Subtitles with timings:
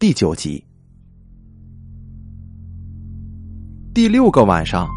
[0.00, 0.64] 第九集，
[3.92, 4.88] 第六个晚上，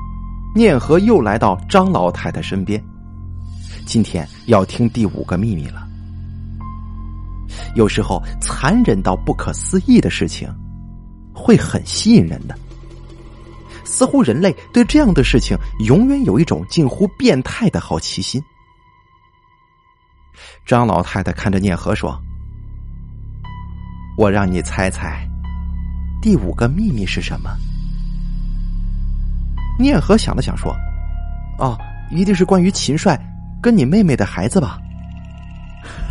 [0.56, 2.82] 念和又来到张老太太身边。
[3.86, 5.86] 今天要听第五个秘密了。
[7.76, 10.50] 有时候，残忍到不可思议的事情，
[11.34, 12.58] 会很吸引人的。
[13.84, 18.42] 似乎人类对这样的事情，永远有一种近乎变态的好奇心。
[20.66, 22.18] 张老太太看着念和说
[24.18, 25.28] ：“我让你猜猜，
[26.22, 27.50] 第五个秘密是什么？”
[29.80, 30.76] 念和想了想说
[31.58, 31.78] ：“哦，
[32.12, 33.20] 一定是关于秦帅
[33.62, 34.80] 跟你妹妹的孩子吧？”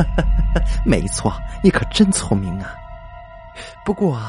[0.84, 1.32] 没错，
[1.62, 2.74] 你可真聪明啊！
[3.84, 4.20] 不过，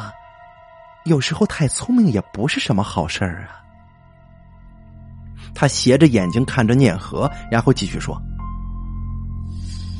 [1.05, 3.59] 有时候太聪明也不是什么好事儿啊。
[5.55, 8.21] 他斜着眼睛看着念和，然后继续说。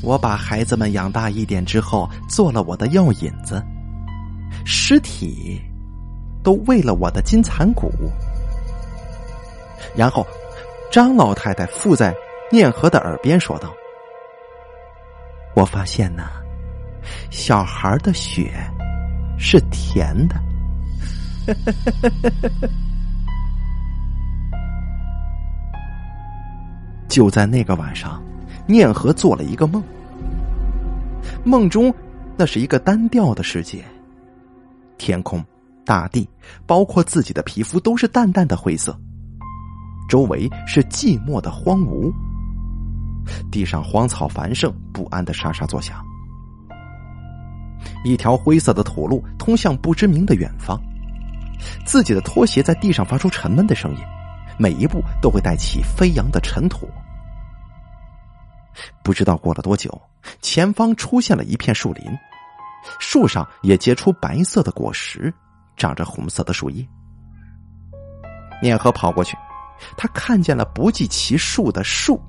[0.04, 3.64] 我把孩子们养大一点之后，做了我的药引子，
[4.66, 5.58] 尸体
[6.42, 7.90] 都喂了我的金蚕骨。
[9.96, 10.26] 然后，
[10.92, 12.14] 张老太太附在
[12.52, 13.72] 念和的耳边说道
[15.56, 16.24] ：“我发现呢，
[17.30, 18.52] 小孩的血
[19.38, 20.36] 是甜的。
[27.08, 28.22] ”就在那个晚上。
[28.66, 29.82] 念和做了一个梦，
[31.44, 31.92] 梦中
[32.36, 33.84] 那是一个单调的世界，
[34.96, 35.44] 天空、
[35.84, 36.28] 大地，
[36.66, 38.98] 包括自己的皮肤都是淡淡的灰色，
[40.08, 42.12] 周围是寂寞的荒芜，
[43.50, 46.04] 地上荒草繁盛，不安的沙沙作响。
[48.02, 50.80] 一条灰色的土路通向不知名的远方，
[51.84, 53.98] 自己的拖鞋在地上发出沉闷的声音，
[54.58, 56.88] 每一步都会带起飞扬的尘土。
[59.02, 60.00] 不知道过了多久，
[60.40, 62.04] 前方出现了一片树林，
[62.98, 65.32] 树上也结出白色的果实，
[65.76, 66.86] 长着红色的树叶。
[68.62, 69.36] 念和跑过去，
[69.96, 72.20] 他看见了不计其数的树，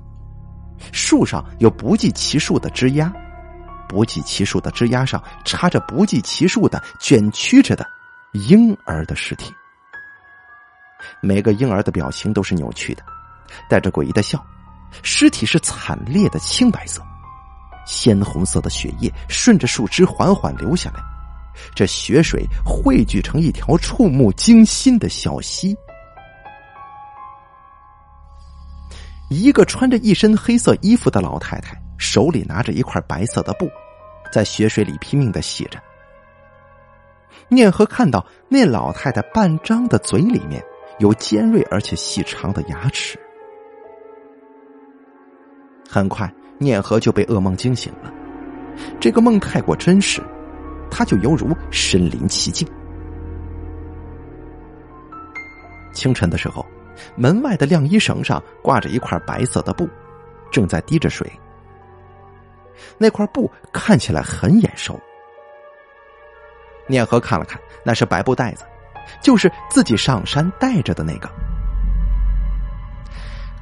[0.92, 3.12] 树上有不计其数的枝丫，
[3.88, 7.86] 不计其数的枝丫上插着不计其数的卷曲着的
[8.32, 9.54] 婴儿的尸体，
[11.22, 13.02] 每个婴儿的表情都是扭曲的，
[13.70, 14.44] 带着诡异的笑。
[15.02, 17.02] 尸体是惨烈的青白色，
[17.86, 21.00] 鲜红色的血液顺着树枝缓缓流下来，
[21.74, 25.76] 这血水汇聚成一条触目惊心的小溪。
[29.28, 33.68] 一个穿着一身黑色衣服的老太太手里拿着一块白色的布，
[34.32, 35.80] 在血水里拼命的洗着。
[37.48, 40.62] 念和看到那老太太半张的嘴里面
[40.98, 43.18] 有尖锐而且细长的牙齿。
[45.88, 48.12] 很快，念和就被噩梦惊醒了。
[49.00, 50.22] 这个梦太过真实，
[50.90, 52.68] 他就犹如身临其境。
[55.92, 56.64] 清晨的时候，
[57.16, 59.88] 门外的晾衣绳上挂着一块白色的布，
[60.50, 61.30] 正在滴着水。
[62.98, 65.00] 那块布看起来很眼熟。
[66.86, 68.64] 念和看了看，那是白布袋子，
[69.22, 71.30] 就是自己上山带着的那个。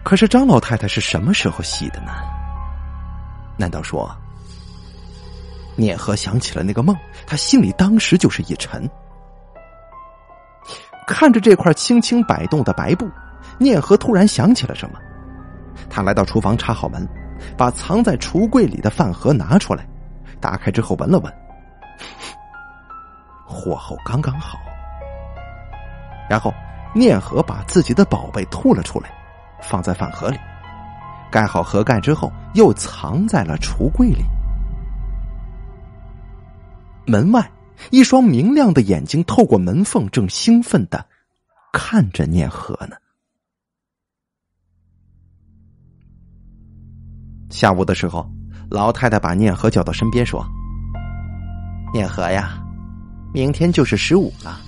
[0.05, 2.13] 可是张老太太是什么时候洗的呢？
[3.57, 4.15] 难道说，
[5.77, 6.95] 念和想起了那个梦，
[7.27, 8.89] 他心里当时就是一沉。
[11.07, 13.09] 看着这块轻轻摆动的白布，
[13.59, 14.99] 念和突然想起了什么，
[15.89, 17.09] 他来到厨房插好门，
[17.57, 19.87] 把藏在橱柜里的饭盒拿出来，
[20.39, 21.33] 打开之后闻了闻，
[23.47, 24.59] 火候刚刚好。
[26.29, 26.53] 然后
[26.95, 29.11] 念和把自己的宝贝吐了出来。
[29.69, 30.39] 放在饭盒里，
[31.31, 34.23] 盖好盒盖之后，又藏在了橱柜里。
[37.07, 37.51] 门外，
[37.91, 41.05] 一双明亮的眼睛透过门缝，正兴奋的
[41.73, 42.97] 看着念和呢。
[47.51, 48.29] 下午的时候，
[48.71, 50.45] 老太太把念和叫到身边说
[51.93, 52.59] ：“念和呀，
[53.33, 54.59] 明天就是十五了，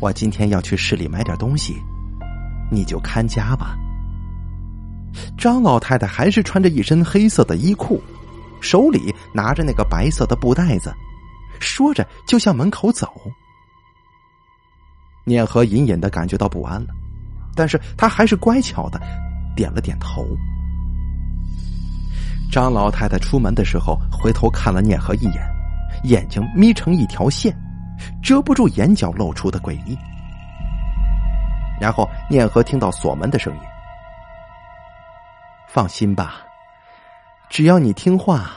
[0.00, 1.76] 我今天要去市里买点东西，
[2.70, 3.76] 你就看家吧。”
[5.36, 8.02] 张老太太还是穿着一身黑色的衣裤，
[8.60, 10.94] 手里拿着那个白色的布袋子，
[11.60, 13.08] 说着就向门口走。
[15.24, 16.88] 念和隐隐的感觉到不安了，
[17.54, 19.00] 但是他还是乖巧的
[19.56, 20.26] 点了点头。
[22.52, 25.42] 张老太太出门的时候回头看了念和一眼，
[26.04, 27.56] 眼睛眯成一条线，
[28.22, 29.96] 遮不住眼角露出的诡异。
[31.80, 33.60] 然后念和听到锁门的声音。
[35.74, 36.36] 放心吧，
[37.50, 38.48] 只要你听话，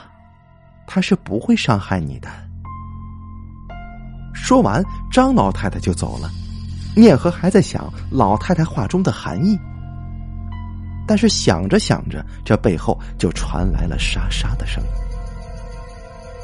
[0.86, 2.30] 他是不会伤害你的。
[4.36, 6.30] 说完，张老太太就走了。
[6.96, 9.58] 念和还在想老太太话中的含义，
[11.08, 14.90] 但是想着想着，这背后就传来了沙沙的声音。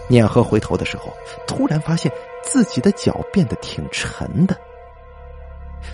[0.10, 1.14] 念和回头的时候，
[1.46, 2.12] 突然发现
[2.44, 4.60] 自己的脚变得挺沉的。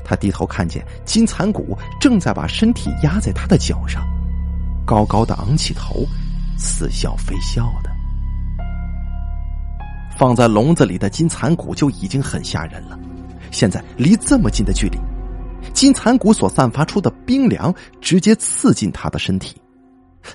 [0.05, 4.01] 他低头看见金蚕骨正在把身体压在他的脚上，
[4.89, 6.03] 高高的昂起头，
[6.57, 7.91] 似笑非笑的。
[10.17, 12.97] 放在笼子里的金蚕蛊就已经很吓人了，
[13.51, 14.97] 现在离这么近的距离，
[15.75, 17.71] 金蚕蛊所散发出的冰凉
[18.01, 19.61] 直接刺进他的身体，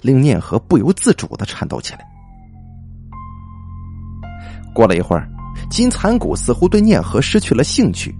[0.02, 2.06] 令念和不由自主的颤抖起来。
[4.72, 5.28] 过了一会儿，
[5.68, 8.14] 金蚕蛊似乎对念和失去了兴趣。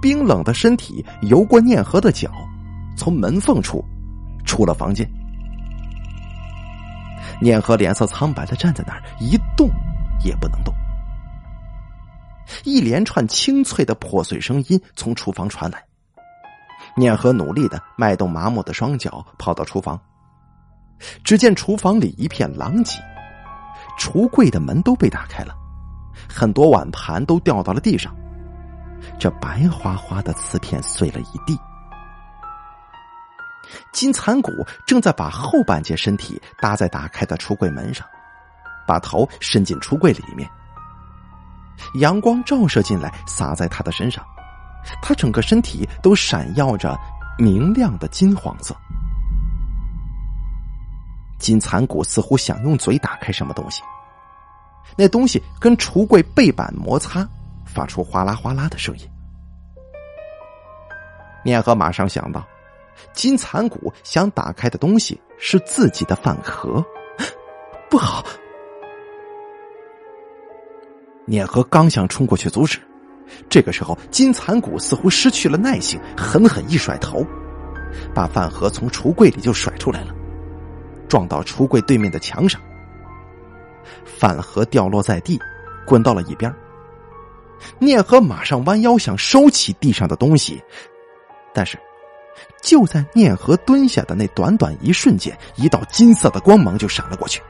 [0.00, 2.30] 冰冷的身体游过念和的脚，
[2.96, 3.84] 从门缝处
[4.50, 5.08] 出了房间。
[7.40, 9.70] 念和脸色苍白的站在那儿，一动
[10.24, 10.74] 也不能动。
[12.64, 15.80] 一连串清脆的破碎声音从厨房传来。
[16.96, 19.98] 念和努力的迈动麻木的双脚，跑到厨房。
[21.22, 22.98] 只见厨房里一片狼藉，
[24.00, 25.54] 橱柜的门都被打开了，
[26.28, 28.12] 很多碗盘都掉到了地上。
[29.16, 31.56] 这白花花的瓷片碎了一地，
[33.92, 34.50] 金蚕骨
[34.86, 38.06] 正在把后半截身体搭在打开的橱柜门上，
[38.86, 40.48] 把头伸进橱柜里面。
[41.94, 44.24] 阳光照射进来，洒在他的身上，
[45.02, 46.98] 他整个身体都闪耀着
[47.38, 48.76] 明亮的金黄色。
[51.38, 53.82] 金蚕骨似乎想用嘴打开什么东西，
[54.96, 57.26] 那东西跟橱柜背板摩擦。
[57.72, 59.08] 发出哗啦哗啦的声音，
[61.44, 62.44] 念和马上想到，
[63.12, 66.84] 金蚕蛊想打开的东西是自己的饭盒，
[67.90, 68.24] 不好！
[71.26, 72.78] 念和刚想冲过去阻止，
[73.48, 77.24] 这个时候金蚕蛊似乎失去了耐性，狠狠一甩头，
[78.14, 80.14] 把饭盒从橱柜里就甩出来了，
[81.08, 82.60] 撞到橱柜对面的墙上，
[84.04, 85.38] 饭盒掉落在地，
[85.86, 86.52] 滚到了一边。
[87.78, 90.60] 念和马上弯腰想收起地上的东西，
[91.52, 91.78] 但是
[92.62, 97.42] 就在念和蹲下的那短短一瞬间，一道金色的光芒就闪了过去。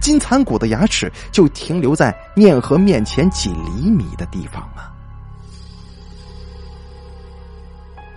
[0.00, 4.92] 金蚕骨的牙齿就停留在念和面前几厘米的地方啊！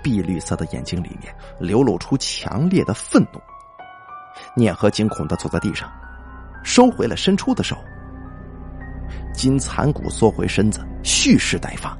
[0.03, 3.39] 碧绿色的眼睛里面流露出强烈的愤怒。
[4.56, 5.92] 念和惊恐的坐在地上，
[6.63, 7.75] 收回了伸出的手。
[9.33, 11.97] 金蚕骨缩回身子，蓄势待发。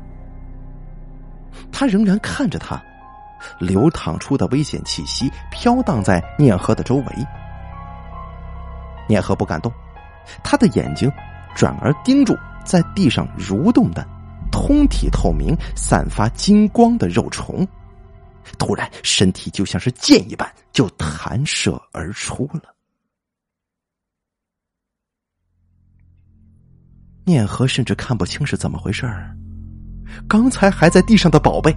[1.80, 2.78] 他仍然看着他，
[3.58, 7.06] 流淌出的危险气息飘荡在念和的周围。
[9.08, 9.72] 念和不敢动，
[10.44, 11.10] 他的眼睛
[11.56, 14.06] 转而盯住在地上蠕动的、
[14.52, 17.66] 通体透明、散发金光的肉虫。
[18.58, 22.76] 突然，身体就像是箭一般，就弹射而出了。
[27.24, 29.34] 念和甚至看不清是怎么回事儿，
[30.28, 31.76] 刚才还在地上的宝贝，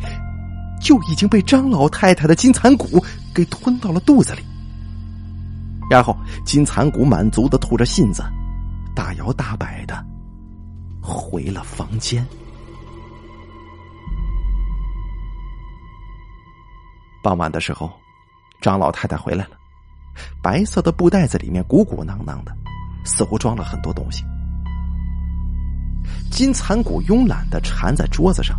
[0.80, 3.02] 就已经被张老太太的金蚕骨
[3.34, 4.42] 给吞到了肚子里。
[5.90, 8.22] 然后金蚕骨满足的吐着信子，
[8.94, 10.04] 大摇大摆的
[11.00, 12.26] 回了房间。
[17.22, 17.90] 傍晚的时候，
[18.60, 19.50] 张老太太回来了，
[20.42, 22.52] 白色的布袋子里面鼓鼓囊囊的，
[23.04, 24.24] 似乎装了很多东西。
[26.30, 28.58] 金蚕骨慵懒的缠在桌子上，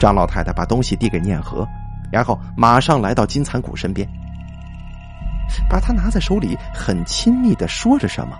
[0.00, 1.66] 张老太太把东西递给念和，
[2.12, 4.08] 然后马上来到金蚕骨身边，
[5.68, 8.36] 把它拿在手里，很亲密的说着什么。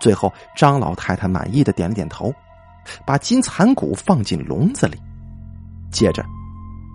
[0.00, 2.34] 最后，张老太太满意的点了点头，
[3.04, 4.98] 把金蚕骨放进笼子里，
[5.90, 6.24] 接着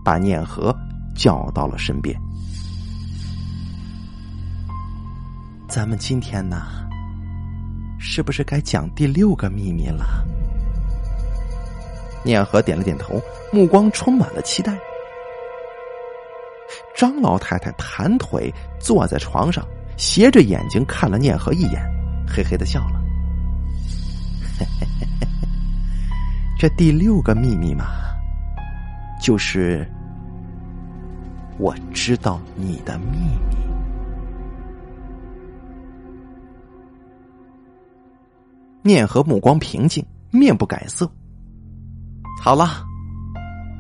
[0.04, 0.76] 把念和
[1.16, 2.20] 叫到了身边。
[5.70, 6.85] 咱们今天呢？
[8.08, 10.24] 是不是该讲第六个秘密了？
[12.24, 13.20] 念和点了点头，
[13.52, 14.78] 目光充满了期待。
[16.96, 19.66] 张老太太盘腿坐在床上，
[19.98, 21.82] 斜着眼睛看了念和一眼，
[22.28, 23.02] 嘿嘿的笑了。
[26.58, 27.86] 这第六个秘密嘛，
[29.20, 29.86] 就是
[31.58, 33.18] 我知道你的秘
[33.50, 33.65] 密。
[38.86, 41.12] 念和目光平静，面不改色。
[42.40, 42.86] 好了，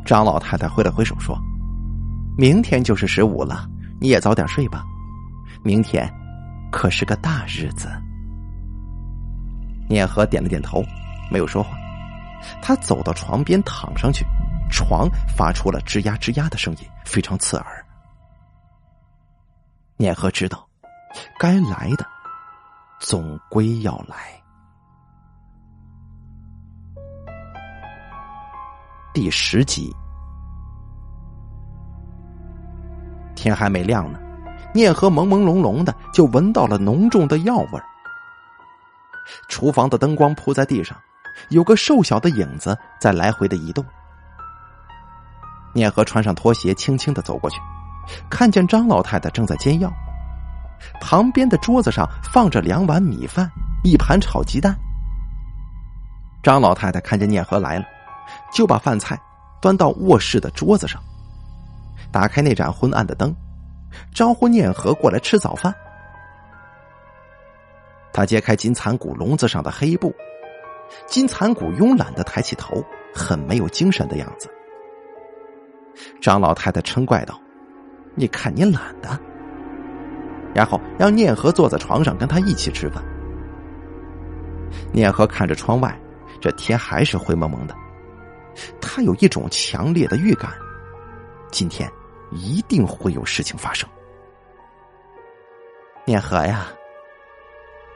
[0.03, 1.37] 张老太太挥了挥手说
[2.35, 3.69] ：“明天就是十五了，
[4.01, 4.83] 你也早点睡吧。
[5.61, 6.11] 明天
[6.71, 7.87] 可是个大日子。”
[9.87, 10.83] 念和点了点头，
[11.29, 11.77] 没有说话。
[12.59, 14.25] 他走到床边躺上去，
[14.71, 15.07] 床
[15.37, 17.85] 发出了吱呀吱呀的声音，非常刺耳。
[19.97, 20.67] 念和知道，
[21.37, 22.03] 该来的
[22.99, 24.15] 总归要来。
[29.15, 29.95] 第十集，
[33.33, 34.19] 天还没亮呢，
[34.73, 37.85] 念和朦朦胧胧的就闻到了浓重的药味儿。
[39.47, 40.97] 厨房的灯光铺在地上，
[41.47, 43.85] 有个瘦小的影子在来回的移动。
[45.73, 47.57] 念和穿上拖鞋，轻轻的走过去，
[48.29, 49.89] 看见张老太太正在煎药，
[50.99, 53.49] 旁边的桌子上放着两碗米饭，
[53.81, 54.75] 一盘炒鸡蛋。
[56.43, 57.85] 张老太太看见念和来了。
[58.51, 59.19] 就把饭菜
[59.61, 61.01] 端到卧室的桌子上，
[62.11, 63.35] 打开那盏昏暗的灯，
[64.13, 65.73] 招呼念和过来吃早饭。
[68.13, 70.13] 他揭开金蚕骨笼子上的黑布，
[71.05, 74.49] 金蚕骨慵懒的抬起头，很没有精神的样子。
[76.21, 77.39] 张老太太嗔怪道
[78.15, 79.19] ：“你看你懒的。”
[80.55, 83.03] 然后让念和坐在床上跟他一起吃饭。
[84.93, 85.97] 念和看着窗外，
[86.39, 87.75] 这天还是灰蒙蒙的。
[88.79, 90.51] 他有一种强烈的预感，
[91.51, 91.91] 今天
[92.31, 93.87] 一定会有事情发生。
[96.05, 96.67] 念和呀，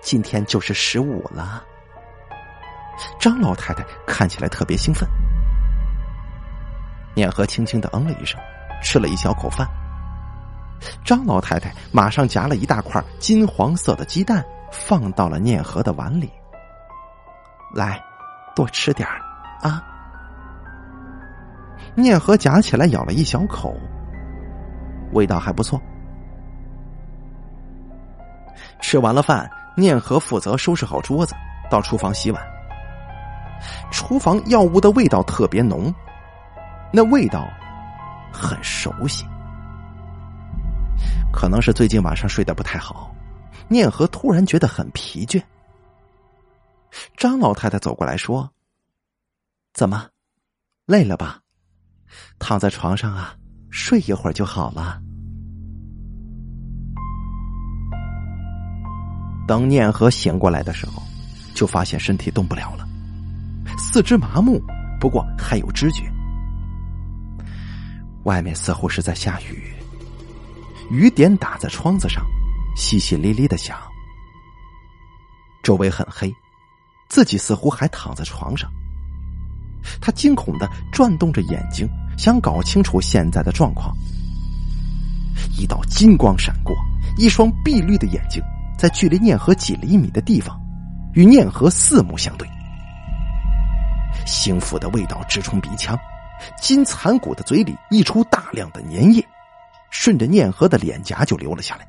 [0.01, 1.63] 今天就是十五了。
[3.19, 5.07] 张老太太看起来特别兴奋。
[7.15, 8.39] 念和轻轻的嗯了一声，
[8.81, 9.67] 吃了一小口饭。
[11.03, 16.31] 张老太太马上夹了一大块金黄色的鸡蛋放到了念和的碗里。
[17.73, 18.01] 来，
[18.55, 19.21] 多吃点儿
[19.61, 19.83] 啊。
[21.96, 23.75] 念和夹起来咬了一小口，
[25.12, 25.81] 味道还不错。
[28.81, 31.36] 吃完了饭，念和负责收拾好桌子，
[31.69, 32.41] 到厨房洗碗。
[33.91, 35.93] 厨房药物的味道特别浓，
[36.93, 37.48] 那味道
[38.31, 39.25] 很熟悉。
[41.31, 43.13] 可能是最近晚上睡得不太好，
[43.67, 45.41] 念和突然觉得很疲倦。
[47.17, 48.50] 张老太太走过来说
[49.74, 50.08] ：“怎么，
[50.86, 51.38] 累了吧？”
[52.37, 53.35] 躺在床上啊，
[53.69, 55.01] 睡一会儿就好了。
[59.47, 61.01] 等念和醒过来的时候，
[61.55, 62.87] 就发现身体动不了了，
[63.77, 64.61] 四肢麻木，
[64.99, 66.03] 不过还有知觉。
[68.25, 69.73] 外面似乎是在下雨，
[70.91, 72.23] 雨点打在窗子上，
[72.77, 73.77] 淅淅沥沥的响。
[75.63, 76.31] 周围很黑，
[77.09, 78.69] 自己似乎还躺在床上。
[79.99, 81.89] 他惊恐的转动着眼睛，
[82.19, 83.95] 想搞清楚现在的状况。
[85.57, 86.75] 一道金光闪过，
[87.17, 88.43] 一双碧绿的眼睛
[88.77, 90.59] 在距离念河几厘米的地方，
[91.13, 92.45] 与念河四目相对。
[94.25, 95.97] 腥腐的味道直冲鼻腔，
[96.61, 99.25] 金蚕骨的嘴里溢出大量的粘液，
[99.89, 101.88] 顺着念河的脸颊就流了下来。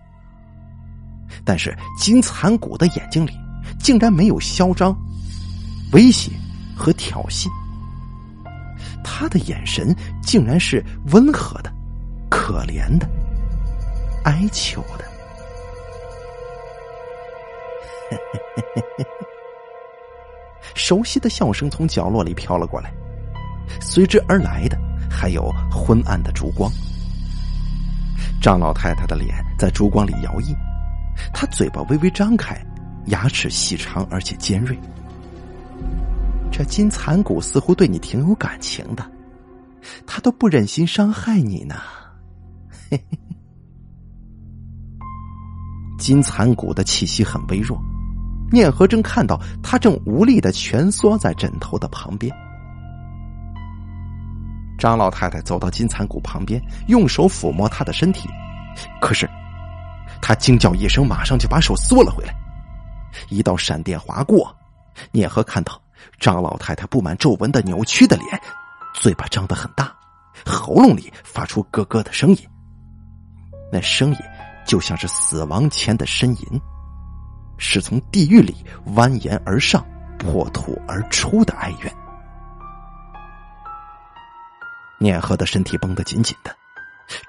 [1.45, 3.33] 但是金蚕骨的眼睛里
[3.81, 4.97] 竟然没有嚣张、
[5.91, 6.31] 威胁
[6.77, 7.49] 和挑衅。
[9.03, 11.73] 他的眼神竟然是温和的、
[12.29, 13.09] 可怜的、
[14.25, 15.05] 哀求的。
[20.75, 22.93] 熟悉的笑声从角落里飘了过来，
[23.81, 24.77] 随之而来的
[25.11, 26.71] 还有昏暗的烛光。
[28.41, 30.57] 张老太太的脸在烛光里摇曳，
[31.33, 32.59] 她嘴巴微微张开，
[33.07, 34.77] 牙齿细长而且尖锐。
[36.61, 39.11] 这金蚕蛊似乎对你挺有感情的，
[40.07, 41.77] 他都不忍心伤害你呢。
[42.91, 43.19] 嘿嘿。
[45.99, 47.81] 金蚕蛊的气息很微弱，
[48.53, 52.31] 念和正看到他正无力的蜷缩在枕头的旁边。
[54.79, 58.29] 张老太太走到金蚕蛊旁边，用手抚摸他的身体，
[59.01, 59.27] 可是
[60.21, 62.35] 他惊叫一声，马上就把手缩了回来。
[63.31, 64.55] 一道闪电划过，
[65.11, 65.81] 念和看到。
[66.21, 68.41] 张老太太布满皱纹的扭曲的脸，
[68.95, 69.91] 嘴巴张得很大，
[70.45, 72.49] 喉咙里发出咯咯的声音。
[73.73, 74.19] 那声音
[74.67, 76.61] 就像是死亡前的呻吟，
[77.57, 78.55] 是从地狱里
[78.95, 79.85] 蜿蜒而上、
[80.19, 81.93] 破土而出的哀怨。
[84.99, 86.55] 念和的身体绷得紧紧的，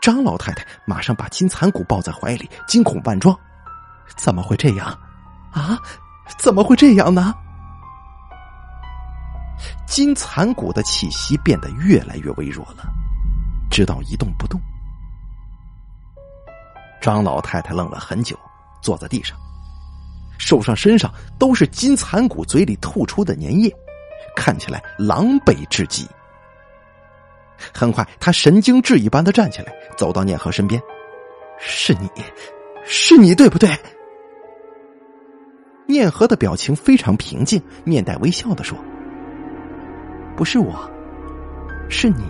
[0.02, 3.34] 张老太太马上把金蚕骨抱在怀里，惊恐万状
[4.18, 4.88] ：“怎么会这样？
[5.52, 5.80] 啊，
[6.38, 7.34] 怎么会这样呢？”
[9.88, 12.86] 金蚕骨的气息变得越来越微弱了，
[13.70, 14.62] 直到一动不动。
[17.02, 18.38] 张老太太愣了很久，
[18.82, 19.36] 坐在地上，
[20.38, 23.74] 手上、身上都是金蚕骨嘴里吐出的粘液，
[24.36, 26.08] 看起来狼狈至极。
[27.74, 30.82] 很快，他神经质一般的站起来，走到念和身边
[31.60, 32.10] ：“是你，
[32.86, 33.70] 是你，对不对？”
[35.88, 38.78] 念和的表情非常平静，面带微笑的说
[40.42, 40.90] ：“不是我，
[41.88, 42.26] 是你。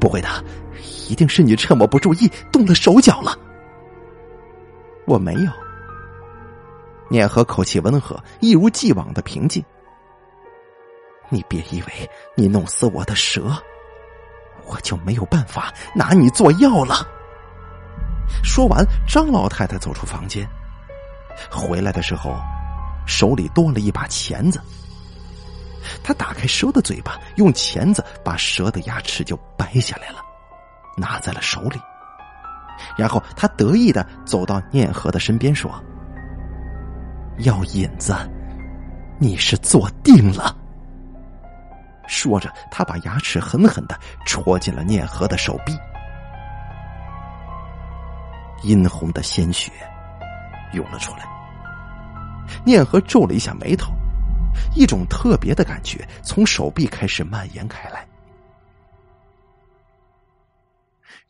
[0.00, 0.28] 不会的，
[1.08, 3.38] 一定是你趁我不注意动了手脚了。”
[5.06, 5.52] 我没有。
[7.08, 9.64] 念和口气温和，一如既往的平静。
[11.28, 13.56] 你别以为你弄死我的蛇，
[14.66, 17.06] 我就没有办法拿你做药了。
[18.42, 20.44] 说完，张老太太走出房间，
[21.48, 22.34] 回来的时候
[23.06, 24.60] 手里多了一把钳子。
[26.02, 30.20] 他打开蛇的嘴巴，用钳子把蛇的牙齿就掰下来了，
[30.96, 31.80] 拿在了手里。
[32.96, 35.70] 然后他得意的走到念和的身边说
[37.38, 38.14] ：“药引子，
[39.18, 40.56] 你是做定了。”
[42.08, 45.72] 说着，他把牙齿狠狠的戳进了念和的手臂，
[48.62, 49.70] 殷红的鲜血
[50.72, 51.24] 涌了出来。
[52.64, 53.92] 念和皱了一下眉头，
[54.74, 58.06] 一种特别的感觉从手臂开始蔓延开来。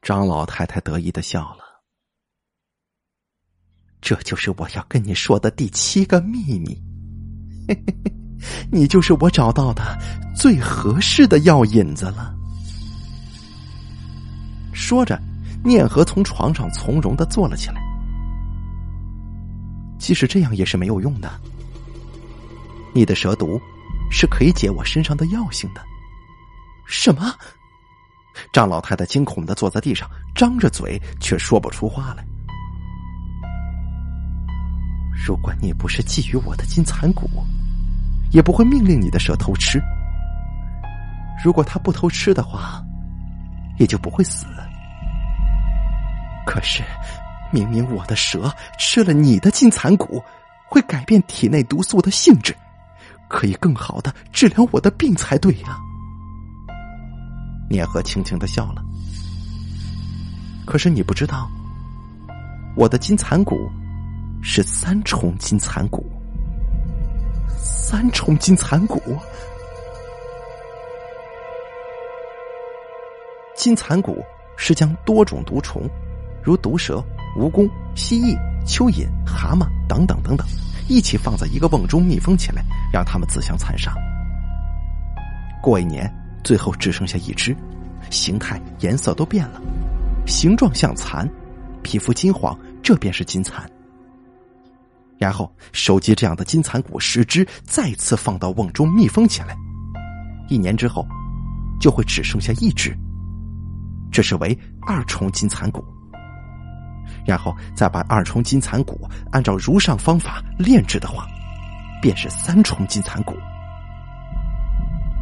[0.00, 1.64] 张老太太得意的笑了。
[4.00, 6.76] 这就是我要跟你说的第七个秘密，
[8.68, 9.96] 你就是我找到的
[10.34, 12.34] 最合适的药引子了。
[14.72, 15.16] 说着，
[15.62, 17.80] 念和从床上从容的坐了起来。
[20.00, 21.30] 即使这样也是没有用的，
[22.92, 23.60] 你的蛇毒
[24.10, 25.82] 是可以解我身上的药性的。
[26.86, 27.34] 什么？
[28.52, 32.24] 张老太太惊恐的坐在地上，张着嘴却说不出话来。
[35.26, 37.28] 如果你不是觊觎我的金蚕骨，
[38.32, 39.80] 也不会命令你的蛇偷吃。
[41.44, 42.82] 如果他不偷吃的话，
[43.78, 44.46] 也就不会死。
[46.46, 46.82] 可是，
[47.52, 50.22] 明明我的蛇吃了你的金蚕骨，
[50.68, 52.56] 会改变体内毒素的性质，
[53.32, 55.78] 可以更好的治疗我的病才对呀。
[57.70, 58.84] 念和轻轻的笑了。
[60.66, 61.50] 可是你不知道，
[62.76, 63.70] 我的金蚕骨
[64.42, 66.04] 是三重金蚕骨。
[67.56, 69.00] 三重金蚕骨，
[73.56, 74.22] 金蚕骨
[74.56, 75.88] 是将多种毒虫，
[76.42, 77.02] 如毒蛇、
[77.38, 80.46] 蜈蚣、蜥蜴、蚯蚓、蛤蟆等等等等，
[80.92, 83.94] 一起放在一个瓮中密封起来，让他们自相残杀。
[85.62, 86.12] 过一年。
[86.44, 87.56] 最后只剩下一只，
[88.10, 89.62] 形态、颜色都变了，
[90.26, 91.24] 形状像蚕，
[91.84, 93.64] 皮肤金黄，这便是金蚕。
[95.18, 99.56] 然后收集这样的金蚕骨十只，再次放到瓮中密封起来。
[100.48, 101.06] 一年之后，
[101.80, 102.92] 就会只剩下一只，
[104.10, 105.84] 这是为二重金蚕骨。
[107.24, 111.26] 然后再把二重金蚕骨按照如上方法炼制的话，
[112.00, 113.34] 便是三重金蚕骨。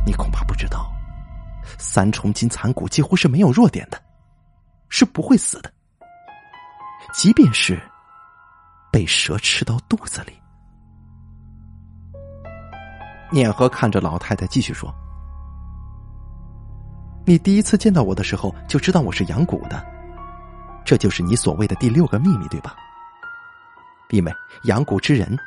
[0.06, 0.90] 你恐怕不知道。
[1.78, 4.00] 三重金蚕骨几乎是没有弱点的，
[4.88, 5.72] 是不会死的。
[7.12, 7.80] 即便是
[8.90, 10.32] 被蛇吃到肚子里，
[13.30, 14.92] 念和看着老太太继续说
[17.24, 19.84] ：“你第一次见到我的时候就知道我是养蛊的，
[20.90, 22.74] 这就是你所谓的第六个秘密，对吧？
[24.08, 25.38] 因为养蛊之人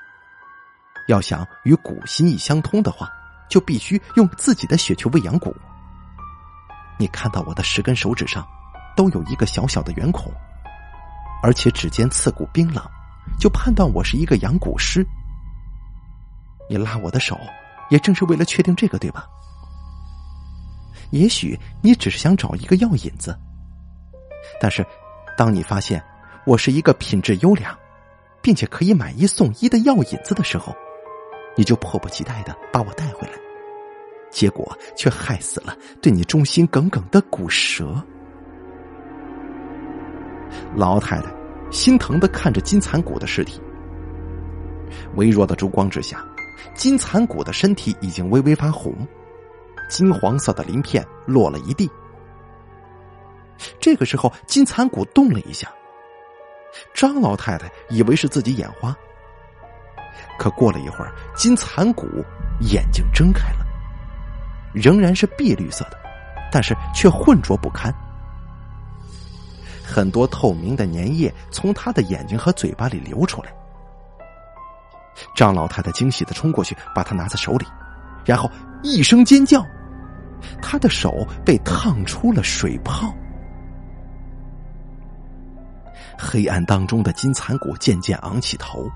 [1.09, 3.11] 要想与蛊心意相通的话，
[3.49, 5.53] 就必须用自己的血去喂养蛊。”
[6.97, 8.47] 你看到我的十根手指上，
[8.95, 10.31] 都有一个小小的圆孔，
[11.43, 12.81] 而且指尖刺骨冰冷，
[13.37, 15.05] 就判断我是一个养蛊师。
[16.69, 17.37] 你拉我的手，
[17.89, 19.27] 也正是为了确定这个，对吧？
[21.11, 23.37] 也许你只是想找一个药引子，
[24.61, 24.87] 但是，
[25.35, 26.03] 当你发现
[26.45, 27.75] 我是一个品质优良，
[28.41, 30.75] 并且可以买一送一的药引子的时候，
[31.55, 33.33] 你就迫不及待的把我带回来。
[34.29, 38.03] 结果却害死了对你忠心耿耿的古蛇。
[40.75, 41.31] 老太太
[41.71, 43.61] 心疼的看着金蚕骨的尸体，
[45.15, 46.23] 微弱的烛光之下，
[46.75, 48.95] 金蚕骨的身体已经微微发红，
[49.87, 51.89] 金黄色的鳞片落了一地。
[53.79, 55.71] 这个时候，金蚕骨动了一下，
[56.93, 58.95] 张老太太以为是自己眼花，
[60.37, 62.07] 可过了一会儿，金蚕骨
[62.61, 63.65] 眼睛睁开了。
[64.73, 65.99] 仍然是碧绿色的，
[66.51, 67.93] 但是却浑浊不堪。
[69.85, 73.53] 很多透明的粘液从他的眼睛和嘴巴里流出来，
[75.35, 77.67] 张老太太惊喜的冲过去，把它拿在手里，
[78.25, 78.49] 然后
[78.81, 79.63] 一声尖叫，
[80.59, 83.13] 她的手被烫出了水泡。
[86.17, 88.89] 黑暗当中的金蚕骨渐渐昂起头，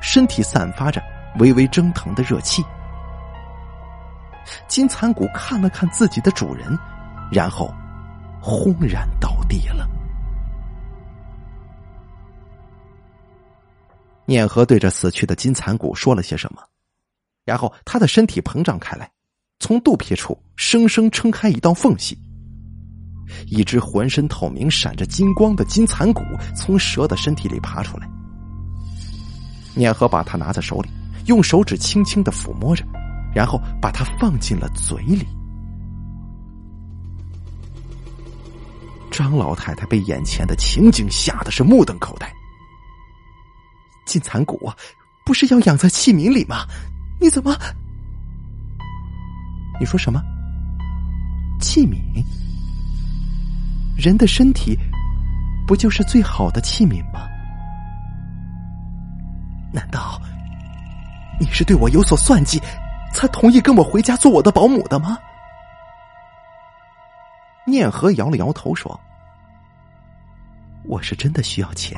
[0.00, 1.02] 身体散发着
[1.38, 2.64] 微微蒸腾的热气。
[4.66, 6.76] 金蚕骨看了看自己的主人，
[7.30, 7.72] 然后
[8.40, 9.88] 轰然倒地了。
[14.24, 16.62] 念和对着死去的金蚕骨说了些什么，
[17.44, 19.10] 然后他的身体膨胀开来，
[19.58, 22.18] 从肚皮处生生撑开一道缝隙。
[23.46, 26.22] 一只浑身透明、闪着金光的金蚕骨
[26.56, 28.08] 从蛇的身体里爬出来。
[29.74, 30.90] 念和把它拿在手里，
[31.26, 32.84] 用手指轻轻的抚摸着，
[33.34, 35.26] 然后把它放进了嘴里。
[39.10, 42.30] 张老太太被眼前的情景吓得是目瞪口呆。
[44.06, 44.70] 金蚕骨
[45.24, 46.66] 不是要养在器皿里吗？
[47.20, 47.56] 你怎么？
[49.78, 50.22] 你说什么？
[51.60, 51.96] 器皿？
[54.02, 54.76] 人的身体
[55.64, 57.28] 不就是最好的器皿吗？
[59.72, 60.20] 难道
[61.38, 62.60] 你是对我有所算计，
[63.14, 65.16] 才同意跟我回家做我的保姆的吗？
[67.64, 69.00] 念和摇了摇头说
[70.84, 71.96] ：“我是真的需要钱。”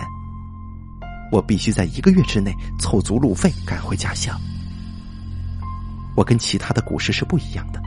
[1.32, 4.38] 我必须在一个月之内凑足路费赶回家乡。
[6.14, 7.80] 我跟其他的股市是不一样的，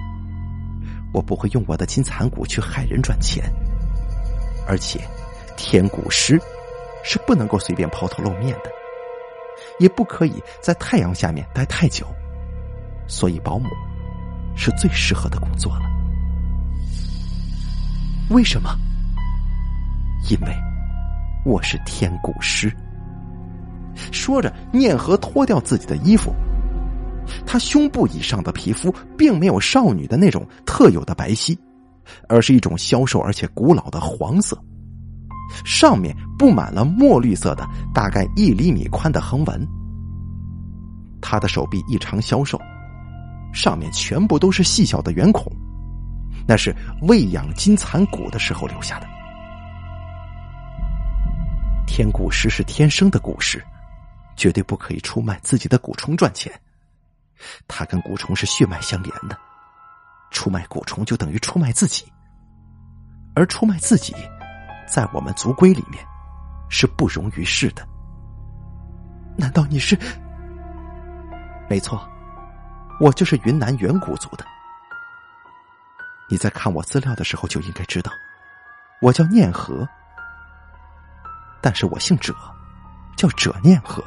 [1.14, 3.44] 我不会用我的金蚕股去害人赚钱。
[4.68, 5.00] 而且，
[5.56, 6.40] 天古尸
[7.04, 8.72] 是不能够随便抛头露面的，
[9.80, 12.06] 也不可以在太阳下面待太久，
[13.08, 13.70] 所以保姆
[14.56, 15.84] 是最适合的工作了。
[18.30, 18.78] 为什么？
[20.30, 20.54] 因为
[21.46, 22.70] 我是天古尸。
[24.12, 26.34] 说着，念和脱掉自己的衣服，
[27.46, 31.58] 他胸部以上的皮肤并没有少女的那种特有的白皙，
[32.28, 34.58] 而是一种消瘦而且古老的黄色，
[35.66, 39.68] 上面布满了墨绿色的大概一厘米宽的横纹。
[41.22, 42.60] 他的手臂异常消瘦，
[43.54, 45.52] 上面全部都是细小的圆孔，
[46.48, 49.08] 那是喂养金蚕蛊的时候留下的。
[51.86, 53.64] 天蛊师是天生的蛊师。
[54.36, 56.54] 绝对不可以出卖自己的蛊虫赚钱，
[57.68, 59.36] 他跟蛊虫是血脉相连的，
[60.32, 62.12] 出卖蛊虫就等于出卖自己，
[63.36, 64.16] 而出卖自己，
[64.88, 66.06] 在我们族规里面
[66.70, 67.88] 是不容于世的。
[69.36, 69.98] 难道你是？
[71.70, 72.08] 没错，
[73.00, 74.46] 我就是云南远古族的。
[76.30, 78.12] 你在看我资料的时候就应该知道，
[79.02, 79.88] 我叫念和，
[81.62, 82.36] 但是我姓者，
[83.16, 84.04] 叫者念和。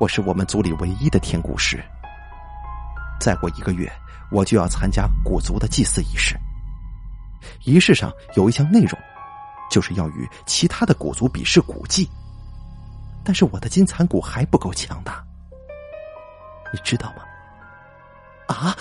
[0.00, 1.82] 我是我们族里唯一的天蛊师。
[3.20, 3.92] 再过一个月，
[4.30, 6.36] 我就要参加古族的祭祀仪式。
[7.64, 8.98] 仪式上有一项内容，
[9.70, 12.08] 就是要与其他的古族比试古技。
[13.22, 15.22] 但是我的金蚕蛊还不够强大，
[16.72, 17.22] 你知道吗？
[18.48, 18.76] 啊！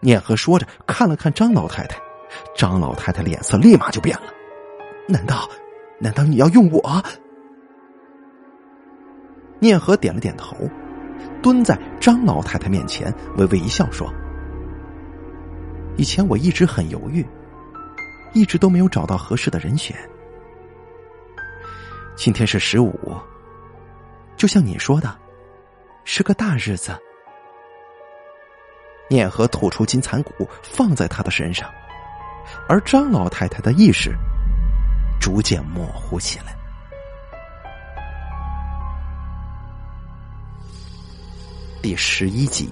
[0.00, 2.00] 念和说着，看了看张老太太，
[2.56, 4.24] 张老太太脸色立马就变了。
[5.08, 5.48] 难道，
[6.00, 7.02] 难道你要用我？
[9.58, 10.56] 念和点了点头，
[11.42, 14.12] 蹲在张老太太面前，微微一笑说
[15.96, 17.26] ：“以前我一直很犹豫，
[18.32, 19.96] 一直都没有找到合适的人选。
[22.16, 23.16] 今天是十五，
[24.36, 25.18] 就像你说的，
[26.04, 26.92] 是个大日子。”
[29.08, 31.70] 念和吐出金蚕骨，放在他的身上，
[32.66, 34.14] 而张老太太的意识
[35.20, 36.56] 逐渐模糊起来。
[41.82, 42.70] 第十一集，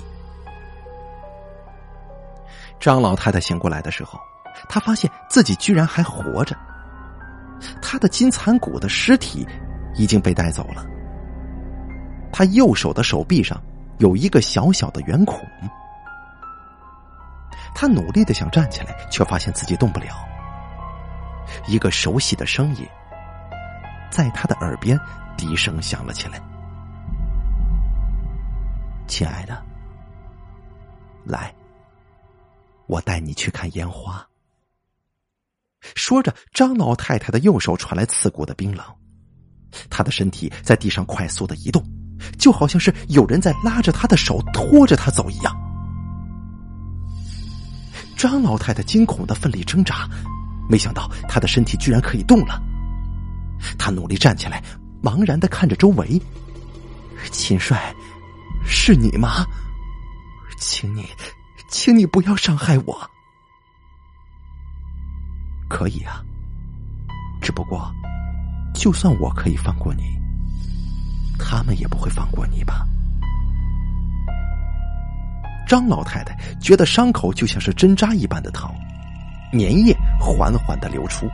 [2.80, 4.18] 张老太太醒过来的时候，
[4.68, 6.56] 她发现自己居然还活着。
[7.82, 9.46] 她的金蚕骨的尸体
[9.94, 10.84] 已经被带走了。
[12.32, 13.60] 她右手的手臂上
[13.98, 15.38] 有一个小小的圆孔。
[17.74, 20.06] 她努力的想站起来，却发现自己动不了。
[21.66, 22.86] 一个熟悉的声音
[24.10, 24.98] 在他的耳边
[25.36, 26.40] 低声响了起来。
[29.06, 29.60] 亲爱的，
[31.24, 31.52] 来，
[32.90, 34.26] 我带你去看烟花。
[35.94, 38.84] 说着，张老太太的右手传来刺骨的冰冷，
[39.88, 41.80] 她的身体在地上快速的移动，
[42.36, 45.56] 就好像是有人在拉着她的手拖着她走一样。
[48.16, 50.08] 张老太太惊恐的奋力挣扎，
[50.68, 52.60] 没想到她的身体居然可以动了。
[53.78, 54.62] 她努力站起来，
[55.00, 56.20] 茫然的看着周围。
[57.30, 57.94] 秦帅，
[58.66, 59.46] 是你吗？
[60.58, 61.06] 请你，
[61.70, 63.10] 请你不要伤害我。
[65.68, 66.20] 可以啊，
[67.40, 67.90] 只不过，
[68.74, 70.02] 就算我可以放过你，
[71.38, 72.84] 他们也不会放过你吧？
[75.68, 78.68] 张老太太觉得伤口就像是针扎一般的疼，
[79.52, 81.30] 粘液缓缓的流出。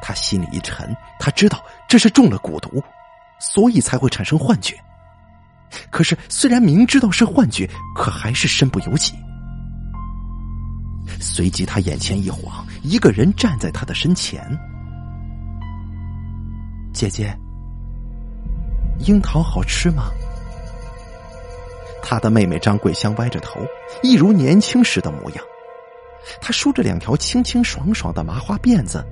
[0.00, 2.82] 她心里一沉，她知道这是中了蛊毒，
[3.38, 4.82] 所以才会产生幻觉。
[5.90, 9.14] 可是虽然明知道是幻觉，可还是身不由己。
[11.20, 14.42] 随即，他眼前一晃，一个人站在他的身前。
[16.92, 17.36] 姐姐，
[19.00, 20.10] 樱桃好吃吗？
[22.02, 23.60] 他的妹妹张桂香歪着头，
[24.02, 25.44] 一如年轻时的模样。
[26.40, 29.04] 她梳着两条清清爽爽的麻花辫子，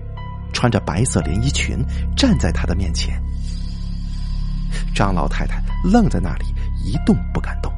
[0.52, 1.78] 穿着白色连衣裙，
[2.16, 3.20] 站在他的面前。
[4.94, 6.44] 张老太太愣在那里，
[6.84, 7.72] 一动不敢动。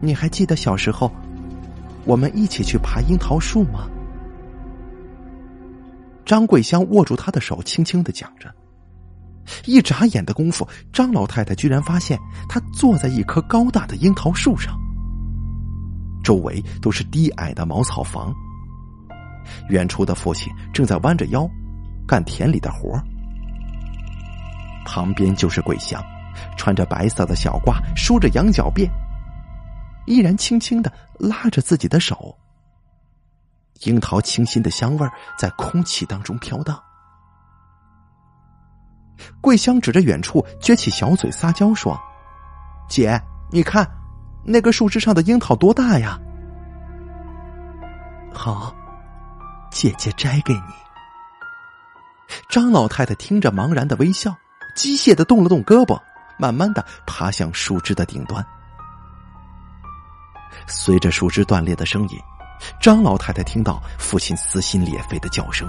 [0.00, 1.10] 你还记得小时候？
[2.04, 3.88] 我们一起去爬樱桃树吗？
[6.24, 8.48] 张桂香握住他的手，轻轻的讲着。
[9.64, 14.78] 一眨眼的功夫，张老太太居然发现他坐在一棵高大的樱桃树上，
[16.22, 18.32] 周围都是低矮的茅草房。
[19.68, 21.48] 远处的父亲正在弯着腰
[22.06, 23.00] 干田里的活
[24.86, 26.02] 旁边就是桂香，
[26.56, 28.88] 穿着白色的小褂，梳着羊角辫。
[30.06, 32.38] 依然轻轻的拉着自己的手，
[33.80, 36.80] 樱桃清新的香味在空气当中飘荡。
[39.40, 41.98] 桂香指着远处，撅起小嘴撒娇说
[42.88, 43.20] ：“姐，
[43.50, 43.90] 你看，
[44.44, 46.18] 那个树枝上的樱桃多大呀？”
[48.32, 48.72] 好，
[49.70, 50.60] 姐姐摘给你。
[52.48, 54.36] 张老太太听着，茫然的微笑，
[54.76, 56.00] 机械的动了动胳膊，
[56.38, 58.46] 慢慢的爬向树枝的顶端。
[60.68, 62.18] 随着树枝断裂的声音，
[62.80, 65.68] 张老太太听到父亲撕心裂肺的叫声。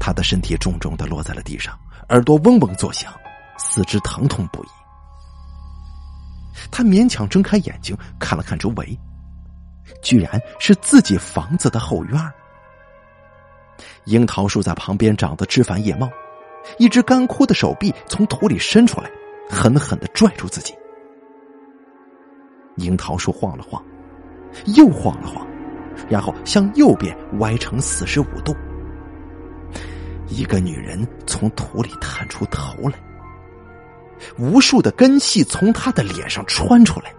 [0.00, 3.12] 他的身体重重的落在了地上，耳朵嗡嗡作响，
[3.58, 4.68] 四肢疼痛不已。
[6.70, 8.98] 他勉强睁开眼睛，看了看周围，
[10.02, 12.32] 居然是自己房子的后院。
[14.06, 16.08] 樱桃树在旁边长得枝繁叶茂，
[16.78, 19.10] 一只干枯的手臂从土里伸出来，
[19.48, 20.74] 狠狠的拽住自己。
[22.76, 23.82] 樱桃树晃了晃，
[24.76, 25.46] 又晃了晃，
[26.08, 28.54] 然后向右边歪成四十五度。
[30.28, 33.00] 一个女人从土里探出头来，
[34.38, 37.12] 无数的根系从她的脸上穿出来，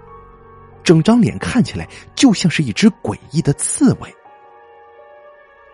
[0.83, 4.15] 整张脸看起来就像是一只诡异的刺猬。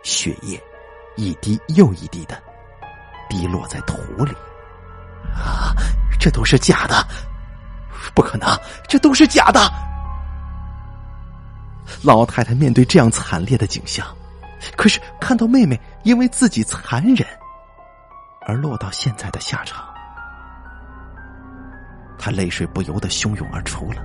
[0.02, 0.60] 血液
[1.16, 2.42] 一滴又一滴的
[3.30, 4.32] 滴落在土里。
[5.34, 5.74] 啊，
[6.20, 7.06] 这都是假的！
[8.14, 8.48] 不可能，
[8.88, 9.60] 这都是假的！
[12.04, 14.06] 老太太面对这样惨烈的景象，
[14.78, 17.28] 可是看到妹妹因为自己残忍
[18.42, 19.86] 而落到现在的下场，
[22.18, 24.02] 她泪水不由得汹涌而出了。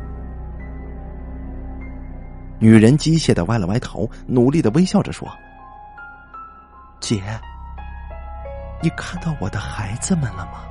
[2.58, 5.28] 女人机械的歪了歪头，努力的微笑着说
[7.00, 7.22] ：“姐，
[8.82, 10.64] 你看到我的孩子们了吗？”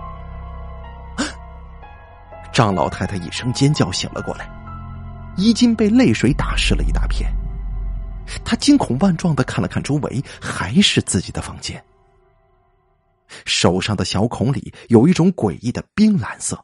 [2.53, 4.49] 张老太太一声尖叫，醒了过来，
[5.37, 7.31] 衣襟被泪水打湿了一大片。
[8.43, 11.83] 她惊恐万状的看了看周围，还是自己的房间。
[13.45, 16.59] 手上的小孔里有一种诡异的冰蓝色，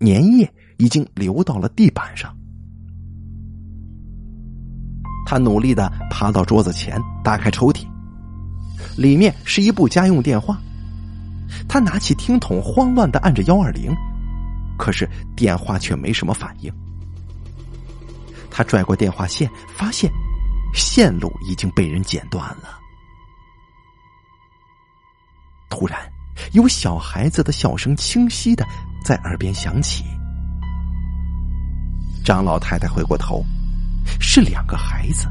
[0.00, 2.36] 粘液已经流到了地板上。
[5.24, 7.86] 他努力的爬到桌子前，打开抽屉，
[8.96, 10.58] 里面是一部家用电话。
[11.68, 13.94] 他拿起听筒，慌乱的按着幺二零。
[14.78, 16.72] 可是电话却没什么反应。
[18.50, 20.10] 他拽过电话线，发现
[20.74, 22.78] 线路已经被人剪断了。
[25.68, 25.98] 突然，
[26.52, 28.66] 有小孩子的笑声清晰的
[29.04, 30.04] 在耳边响起。
[32.24, 33.44] 张老太太回过头，
[34.20, 35.26] 是两个孩子，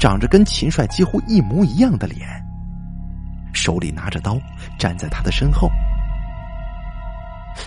[0.00, 2.28] 长着跟秦帅几乎一模一样的脸，
[3.64, 4.38] 手里拿着刀，
[4.78, 5.70] 站在他的身后。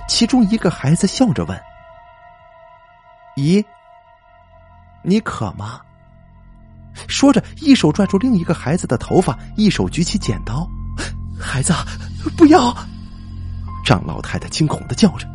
[0.08, 1.60] 其中一个孩子笑着问
[3.36, 3.66] ：“咦，
[5.02, 5.82] 你渴吗？”
[7.10, 10.70] 说着，一手拽住另一个孩子的头发，一手举起剪刀。
[11.40, 11.74] 孩子，
[12.38, 12.72] 不要！
[13.84, 15.28] 张老太太惊恐的叫着。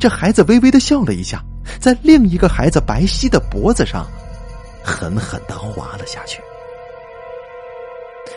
[0.00, 1.42] 这孩子微微的笑了一下，
[1.78, 4.06] 在另一个孩子白皙的脖子上
[4.82, 6.40] 狠狠的划了下去。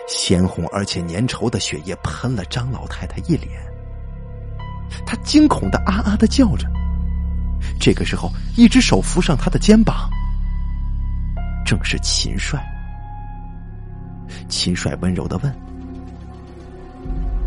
[0.08, 3.50] 鲜红而且粘稠的血液喷了张老太太一脸，
[5.06, 6.68] 她惊恐的啊啊的叫着。
[7.80, 10.10] 这个时候，一只手扶上她的肩膀，
[11.66, 12.64] 正是秦帅。
[14.48, 15.54] 秦帅温柔的问：“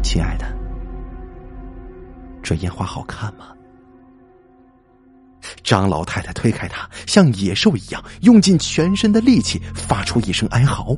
[0.02, 0.46] 亲爱的，
[2.42, 3.46] 这烟花好看吗？”
[5.64, 10.96] 张老太太推开他，像野兽一样用尽全身的力气，发出一声哀嚎。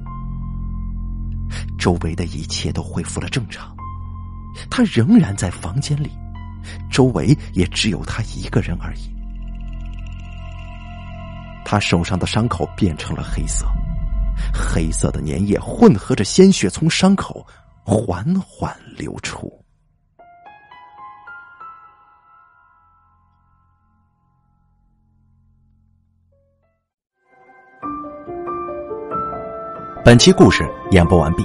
[1.85, 3.77] 周围的一切都恢复了正常，
[4.71, 6.11] 他仍然在房间里，
[6.91, 9.01] 周围也只有他一个人而已。
[11.63, 13.67] 他手上的伤口变成了黑色，
[14.51, 17.47] 黑色的粘液混合着鲜血从伤口
[17.85, 19.53] 缓缓流出。
[30.03, 31.45] 本期故事演播完毕。